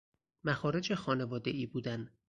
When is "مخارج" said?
0.43-0.93